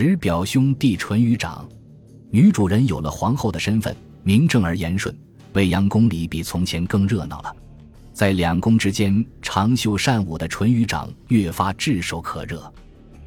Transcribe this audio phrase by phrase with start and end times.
[0.00, 1.68] 十表兄弟淳于长，
[2.30, 5.12] 女主人有了皇后的身份，名正而言顺，
[5.54, 7.52] 未央宫里比从前更热闹了。
[8.12, 12.72] 在两宫之间长袖善舞的淳于长越发炙手可热。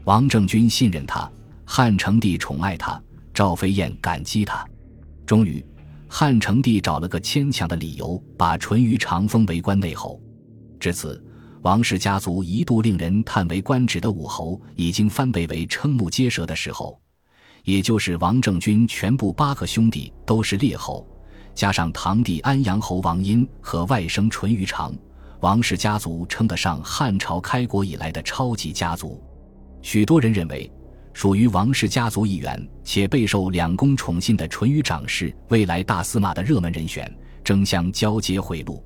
[0.05, 1.29] 王政君信任他，
[1.65, 2.97] 汉成帝宠爱他，
[3.33, 4.65] 赵飞燕感激他。
[5.25, 5.61] 终于，
[6.07, 10.17] 汉成帝找了个牵强的理由，把淳于长封为关内侯。
[10.79, 11.21] 至此。
[11.61, 16.99] 王氏家族一度令人叹为观止的武侯，已经翻倍为瞠目结舌的时候，
[17.63, 21.07] 也就是王政君全部八个兄弟都是列侯，
[21.53, 24.91] 加上堂弟安阳侯王殷和外甥淳于长，
[25.41, 29.23] 王氏家族称得上汉朝开国以来的超级家族。
[29.83, 30.71] 许多人认为，
[31.13, 37.11] 属于王氏家族一员且备受两宫宠信的淳于长是未来大司马的热门人选，
[37.43, 38.81] 争相交接贿赂。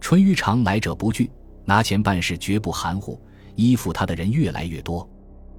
[0.00, 1.30] 淳于长来者不拒。
[1.68, 3.20] 拿钱办事绝不含糊，
[3.54, 5.06] 依附他的人越来越多。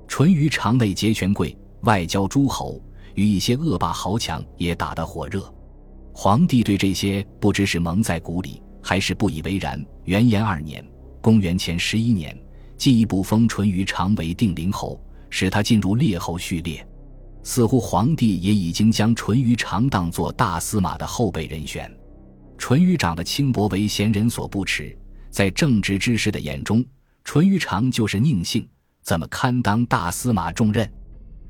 [0.08, 2.82] 淳于长内结权贵，外交诸侯，
[3.13, 5.54] 与一些恶霸豪强也打得火热。
[6.12, 9.80] 皇帝对这些不知是蒙在鼓里，还是不以为然。
[10.05, 10.84] 元延二年
[11.21, 12.35] （公元前十一年），
[12.76, 14.99] 进一步封淳于长为定陵侯，
[15.30, 16.84] 使他进入列侯序列。
[17.43, 21.87] 似乎皇帝也已经将淳于长当作大司马的后备人选。
[22.57, 24.98] 淳于长的轻薄为贤人所不齿。
[25.30, 26.84] 在正直之士的眼中，
[27.24, 28.68] 淳于长就是佞幸，
[29.02, 30.91] 怎么堪当大司马重任？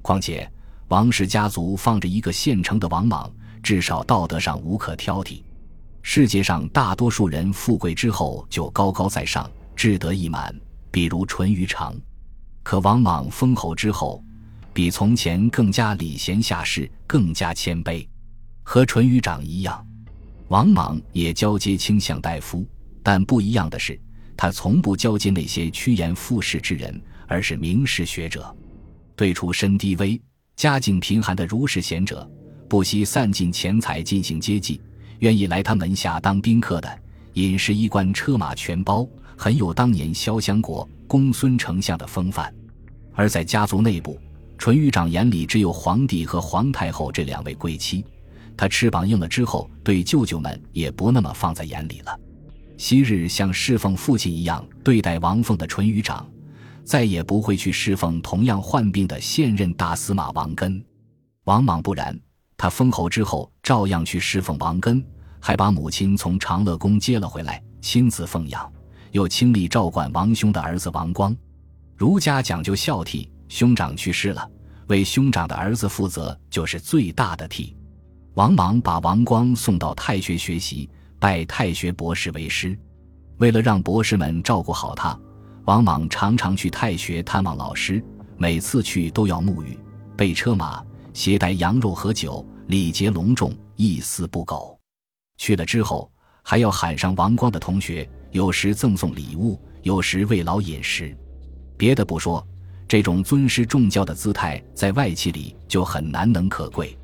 [0.01, 0.49] 况且
[0.87, 5.41] 王氏家族放着一个现成的王莽，至少道德上无可挑剔。
[6.01, 10.53] 世界上大多数人富贵之后就高高在上，志得意满，
[10.89, 11.95] 比如淳于长。
[12.63, 14.23] 可王莽封侯之后，
[14.73, 18.07] 比从前更加礼贤下士，更加谦卑，
[18.63, 19.85] 和淳于长一样。
[20.47, 22.65] 王莽也交接卿相大夫。
[23.11, 23.99] 但不一样的是，
[24.37, 28.55] 他从不交接那些趋炎附势之人，而是名士学者。
[29.15, 30.21] 对出身低微、
[30.55, 32.29] 家境贫寒的儒士贤者，
[32.67, 34.79] 不惜散尽钱财进行接济，
[35.21, 36.99] 愿意来他门下当宾客的，
[37.33, 42.53] 饮食衣冠车马全包，很有当年潇湘国公孙丞相的风范。
[43.15, 44.19] 而在家族内部，
[44.55, 48.05] 淳于长眼里只有皇帝和皇太后这两位贵妻，
[48.55, 52.15] 他翅膀硬了之后，对舅舅们也不那么放在眼里了。
[52.79, 56.25] 昔日像侍奉父亲一样对待王凤的淳于长，
[56.85, 60.81] 再也不会去侍奉同样患病的现任大司马王根。
[61.43, 62.17] 王莽不然，
[62.55, 65.03] 他封侯之后照样去侍奉王根，
[65.41, 68.71] 还把母亲从长乐宫接了回来，亲自奉养，
[69.11, 71.35] 又倾力照管王兄的儿子王光。
[71.97, 74.49] 儒家讲究孝悌，兄长去世了，
[74.87, 77.75] 为兄长的儿子负责就是最大的悌。
[78.35, 80.89] 王莽把王光送到太学学习。
[81.19, 82.79] 拜太学博士为师，
[83.39, 85.19] 为了让博士们照顾好他，
[85.65, 88.01] 王莽常常去太学探望老师。
[88.37, 89.77] 每次去都要沐浴、
[90.15, 90.81] 备车马、
[91.13, 94.79] 携带羊肉和酒，礼节隆重，一丝不苟。
[95.35, 96.09] 去了之后，
[96.41, 101.13] 还要喊上王光的同学，有时赠送礼物，有时慰劳饮食。
[101.75, 102.41] 别的不说，
[102.87, 106.97] 这种尊师重教的姿态，在外戚里就很难能可贵。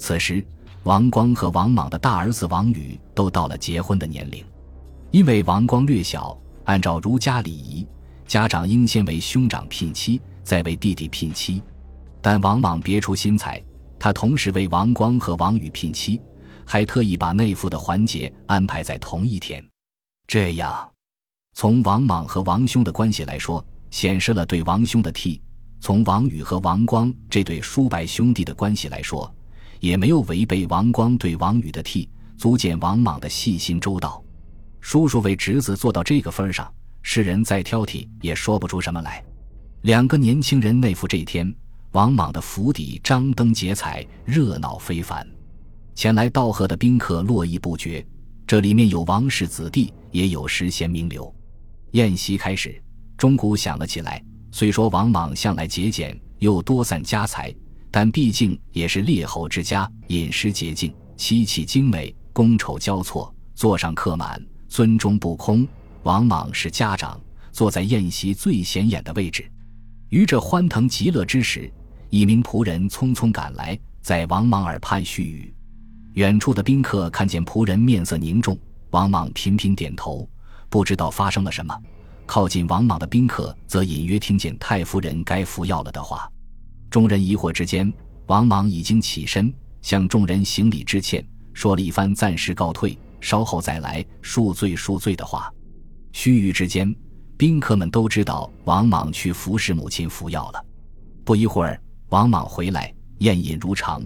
[0.00, 0.44] 此时。
[0.84, 4.44] 王光和王莽的大儿子王宇都到了结婚的年龄，
[5.12, 7.86] 因为王光略小，按照儒家礼仪，
[8.26, 11.62] 家长应先为兄长聘妻，再为弟弟聘妻。
[12.20, 13.62] 但王莽别出心裁，
[13.96, 16.20] 他同时为王光和王宇聘妻，
[16.64, 19.64] 还特意把内附的环节安排在同一天。
[20.26, 20.90] 这样，
[21.54, 25.40] 从王莽和王兄的关系来说，显示了对王兄的替；
[25.80, 29.32] 从王宇和王光这对叔伯兄弟的关系来说。
[29.82, 34.22] 也没有违背王光对王宇的替，足见王莽的细心周到。
[34.80, 36.72] 叔叔为侄子做到这个份上，
[37.02, 39.22] 世人再挑剔也说不出什么来。
[39.80, 41.52] 两个年轻人内附这天，
[41.90, 45.26] 王莽的府邸张灯结彩，热闹非凡。
[45.96, 48.06] 前来道贺的宾客络绎不绝，
[48.46, 51.34] 这里面有王氏子弟，也有时贤名流。
[51.90, 52.80] 宴席开始，
[53.18, 54.24] 钟鼓响了起来。
[54.52, 57.52] 虽说王莽向来节俭，又多散家财。
[57.92, 65.68] 但毕竟也是列侯之家，饮食洁净，漆器精美，觥筹交错，座上客满，尊中不空。
[66.02, 67.20] 王莽是家长，
[67.52, 69.46] 坐在宴席最显眼的位置。
[70.08, 71.70] 于这欢腾极乐之时，
[72.08, 75.54] 一名仆人匆匆赶来，在王莽耳畔絮语。
[76.14, 78.58] 远处的宾客看见仆人面色凝重，
[78.90, 80.26] 王莽频频点头，
[80.70, 81.78] 不知道发生了什么。
[82.24, 86.26] 靠近王莽的宾客则隐约听见太夫人该服药了的话。
[86.92, 87.90] 众人疑惑之间，
[88.26, 89.50] 王莽已经起身
[89.80, 95.50] 向众人行礼致歉，说了一番暂时告退，稍后再来恕罪恕罪的话。
[96.12, 96.94] 须臾之间，
[97.38, 100.62] 宾客们都知道王莽去服侍母亲服药了。
[101.24, 101.80] 不一会儿，
[102.10, 104.02] 王莽回来，宴饮如常，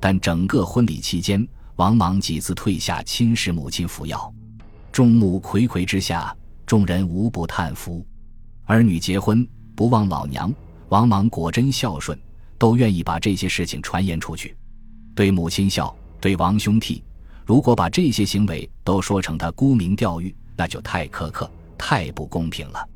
[0.00, 1.46] 但整个婚礼期间，
[1.76, 4.32] 王莽几次退下亲视母亲服药。
[4.90, 6.34] 众目睽睽之下，
[6.64, 8.02] 众人无不叹服。
[8.64, 9.46] 儿女结婚
[9.76, 10.50] 不忘老娘，
[10.88, 12.18] 王莽果真孝顺，
[12.60, 14.54] 都愿意把这些事情传言出去。
[15.14, 17.02] 对母亲孝，对王兄悌，
[17.46, 22.86] 如果把这些行为都说成他沽名钓誉，那就太苛刻，太不公平了。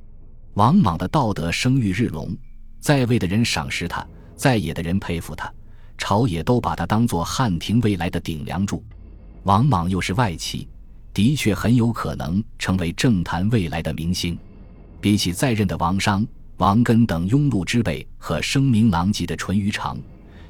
[0.52, 2.36] 王莽的道德声誉日隆，
[2.78, 4.06] 在位的人赏识他，
[4.36, 5.50] 在野的人佩服他，
[5.96, 8.84] 朝野都把他当作汉廷未来的顶梁柱。
[9.44, 10.68] 王莽又是外戚。
[11.14, 14.36] 的确很有可能成为政坛未来的明星。
[15.00, 16.26] 比起在任的王商、
[16.58, 19.98] 王根等庸碌之辈和声名狼藉的淳于长，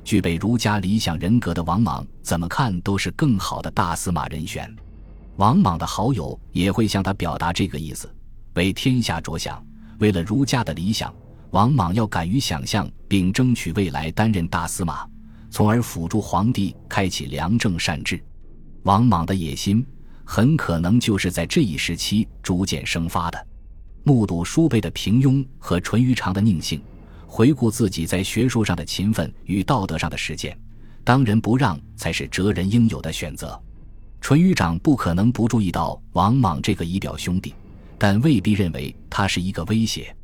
[0.04, 4.70] 具备儒家理想人格的王莽，怎么看都是更好的大司马人选。
[5.36, 8.08] 王莽的好友也会向他表达这个意思：
[8.54, 9.64] 为天下着想，
[9.98, 11.12] 为了儒家的理想，
[11.50, 15.06] 王莽要敢于想象并争取未来担任大司马，
[15.50, 18.22] 从而辅助皇帝开启良政善治。
[18.82, 19.84] 王莽的野心。
[20.26, 23.46] 很可能就是在这一时期逐渐生发的。
[24.04, 26.80] 目睹叔辈的平庸和淳于长的宁性，
[27.26, 30.56] 回顾自己在学术上的勤奋与道德上的实践，
[31.02, 33.58] 当仁不让才是哲人应有的选择。
[34.20, 37.54] 淳于长不可能不注意到王莽这个仪表兄弟，
[37.96, 40.14] 但未必认为他是一个威胁。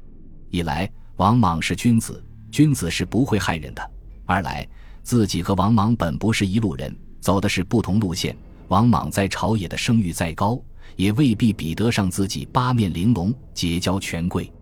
[0.50, 3.82] 一来，王莽是君子，君子是不会害人的；
[4.26, 4.68] 二来，
[5.02, 8.36] 自己和王莽本不是一路人，走的是不同路线。
[8.68, 10.60] 王莽在朝野的声誉再高，
[10.96, 14.52] 也未必比得上自己八面玲珑结交权贵。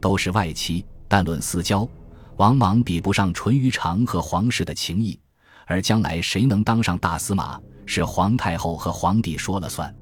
[0.00, 1.88] 都是外戚，但论私交，
[2.36, 5.18] 王莽比不上淳于长和皇室的情谊。
[5.66, 9.94] 而将来谁能当上大司马，是皇太后和皇帝说了算。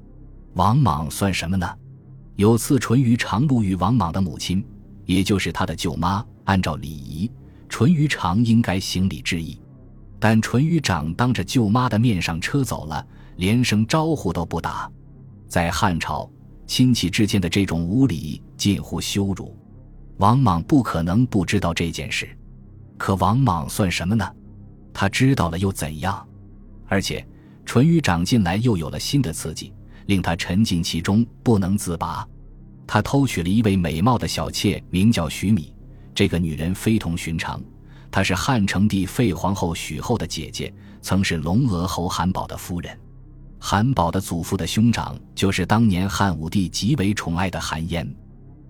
[0.53, 1.69] 王莽算什么呢？
[2.37, 4.65] 有次淳于长路遇王莽的母亲，
[5.05, 7.29] 也就是他的舅妈，按照礼仪，
[7.67, 9.61] 淳于长应该行礼致意，
[10.19, 13.05] 但淳于长当着舅妈的面上车走了。
[13.35, 14.91] 连声招呼都不打，
[15.49, 16.29] 在汉朝，
[16.67, 19.57] 亲戚之间的这种无礼近乎羞辱。
[20.17, 22.29] 王莽不可能不知道这件事，
[22.99, 24.31] 可王莽算什么呢？
[24.93, 26.23] 他知道了又怎样？
[26.87, 27.25] 而且，
[27.65, 29.73] 淳于长进来又有了新的刺激，
[30.05, 32.27] 令他沉浸其中不能自拔。
[32.85, 35.73] 他偷娶了一位美貌的小妾，名叫许米。
[36.13, 37.59] 这个女人非同寻常，
[38.11, 40.71] 她是汉成帝废皇后许后的姐姐，
[41.01, 42.99] 曾是龙娥侯韩宝的夫人。
[43.61, 48.09] 韩宝的祖父的兄长就是当年汉武帝极为宠爱的韩嫣。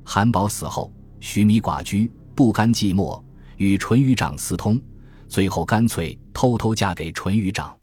[0.04, 3.24] 韩宝死后，许米寡居，不甘寂寞，
[3.58, 4.82] 与淳于长私通，
[5.28, 7.78] 最后干脆偷偷嫁给淳于长。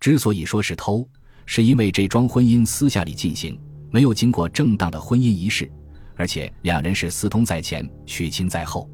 [0.00, 1.08] 之所以说是偷，
[1.46, 3.58] 是因为这桩婚姻私下里进行，
[3.92, 5.70] 没有经过正当的婚姻仪式，
[6.16, 8.90] 而且两人是私通在前，娶亲在后。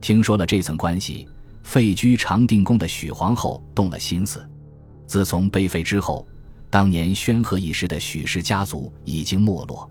[0.00, 1.26] 听说了这层关系，
[1.64, 4.48] 废居长定宫的许皇后动了心思。
[5.04, 6.24] 自从被废之后。
[6.72, 9.86] 当年宣和一时的许氏家族已经没落，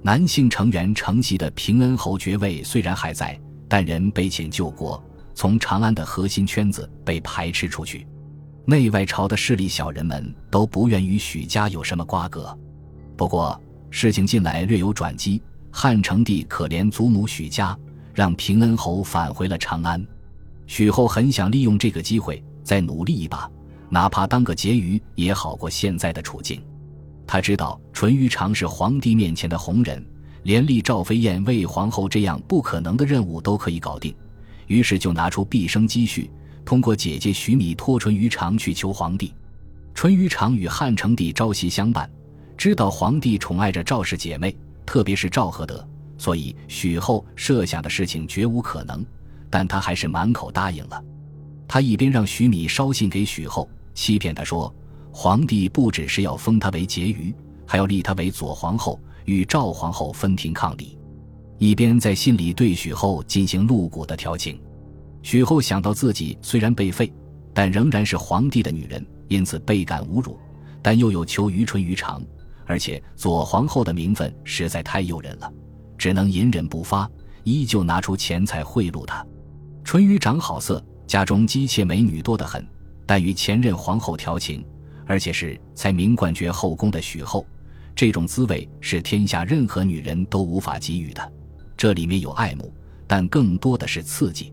[0.00, 3.38] 男性成员承袭的平恩侯爵位虽然还在，
[3.68, 5.04] 但人被遣救国，
[5.34, 8.06] 从长安的核心圈子被排斥出去。
[8.64, 12.58] 内外朝的势力小人们都不愿与许家有什么瓜葛。
[13.18, 13.60] 不过
[13.90, 17.78] 事情近来略有转机，汉成帝可怜祖母许家，
[18.14, 20.02] 让平恩侯返回了长安。
[20.66, 23.46] 许后很想利用这个机会再努力一把。
[23.88, 26.62] 哪怕当个婕妤也好过现在的处境。
[27.26, 30.04] 他知道淳于长是皇帝面前的红人，
[30.42, 34.14] 连立赵飞燕为皇后这样不可能的任务都可以搞定，
[34.66, 36.30] 于是就拿出毕生积蓄，
[36.64, 39.32] 通过姐姐许米托淳于长去求皇帝。
[39.94, 42.10] 淳于长与汉成帝朝夕相伴，
[42.56, 44.54] 知道皇帝宠爱着赵氏姐妹，
[44.84, 45.86] 特别是赵合德，
[46.18, 49.04] 所以许后设想的事情绝无可能，
[49.48, 51.02] 但他还是满口答应了。
[51.74, 54.72] 他一边让许米捎信给许后，欺骗她说，
[55.12, 57.34] 皇帝不只是要封她为婕妤，
[57.66, 60.96] 还要立她为左皇后，与赵皇后分庭抗礼；
[61.58, 64.56] 一边在信里对许后进行露骨的调情。
[65.24, 67.12] 许后想到自己虽然被废，
[67.52, 70.38] 但仍然是皇帝的女人，因此倍感侮辱，
[70.80, 72.22] 但又有求于淳于长，
[72.66, 75.52] 而且左皇后的名分实在太诱人了，
[75.98, 77.10] 只能隐忍不发，
[77.42, 79.26] 依旧拿出钱财贿赂他。
[79.82, 80.80] 淳于长好色。
[81.06, 82.66] 家中姬妾美女多得很，
[83.06, 84.64] 但与前任皇后调情，
[85.06, 87.46] 而且是才名冠绝后宫的许后，
[87.94, 91.32] 这种滋味是天下任何女人都无法给予的。
[91.76, 92.72] 这里面有爱慕，
[93.06, 94.52] 但更多的是刺激。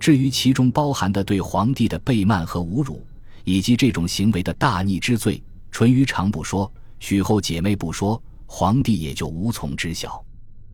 [0.00, 3.04] 至于其中包含的对皇帝的背慢和侮辱，
[3.44, 10.24] 以及这种行为的大逆之罪，淳于长不说，许后姐妹不说，皇帝也就无从知晓。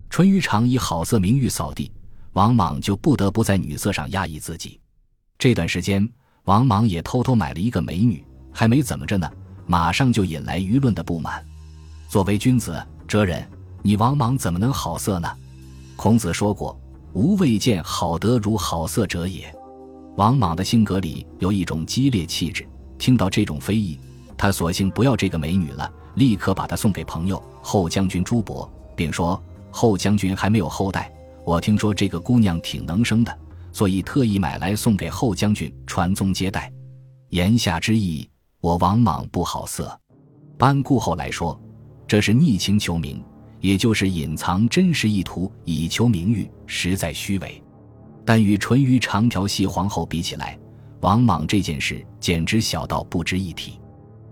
[0.08, 1.90] 淳于长以好色名誉扫地，
[2.32, 4.80] 王莽就不得不在女色上压抑自己。
[5.38, 6.07] 这段时间，
[6.47, 9.30] 王莽也偷偷买了一个美女，还没怎么着呢，
[9.66, 11.40] 马上就引来舆论的不满。
[12.09, 13.49] 作为君子，哲人，
[13.80, 15.28] 你王莽怎么能好色呢？
[15.95, 16.76] 孔子说过
[17.14, 19.54] ：“吾未见好德如好色者也。”
[20.18, 22.66] 王莽的性格里有一种激烈气质，
[22.99, 23.97] 听到这种非议，
[24.37, 29.40] 他索性不要这个美女了，立刻把她送给朋友后将军朱伯，并说
[29.71, 31.12] ：“后将军还没有后代，
[31.45, 33.38] 我听说这个姑娘挺能生的。”
[33.78, 36.68] 所以特意买来送给后将军传宗接代，
[37.28, 38.28] 言下之意，
[38.61, 39.97] 我王莽不好色。
[40.58, 41.56] 班固后来说，
[42.04, 43.23] 这是逆情求名，
[43.61, 47.62] 也就是隐藏真实意图以求名誉，实在虚伪。
[48.25, 50.58] 但与淳于长条系皇后比起来，
[51.02, 53.78] 王莽这件事简直小到不值一提。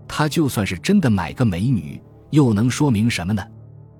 [0.09, 3.41] 他就算是真的买个美女，又能说明什么呢？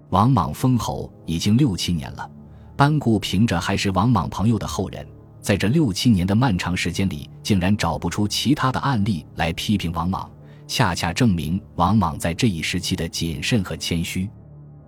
[0.10, 2.30] 王莽封侯已经六七年了，
[2.76, 5.08] 班固凭着还是王莽朋友的后人。
[5.48, 10.30] 在这六七年的漫长时间里，竟然找不出其他的案例来批评王莽，
[10.68, 14.30] 恰恰证明王莽在这一时期的谨慎和谦虚。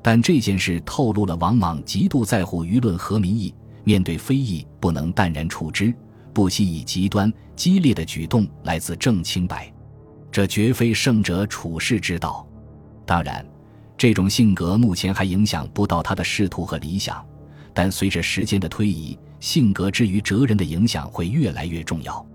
[0.02, 5.96] 但这件事透露了王莽极度在乎舆论和民意，面对非议不能淡然处之，
[6.34, 9.72] 不惜以极端激烈的举动来自证清白，
[10.30, 12.46] 这绝非圣者处世之道。
[13.06, 13.46] 当然，
[13.98, 17.26] 这种性格目前还影响不到他的仕途和理想，
[17.74, 19.18] 但随着时间的推移。
[19.40, 22.26] 性格之于哲人的影响会越来越重要。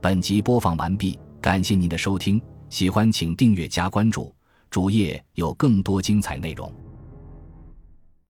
[0.00, 4.34] 本集播放完毕，感谢您的收听，喜欢请订阅加关注，
[4.70, 6.72] 主页有更多精彩内容。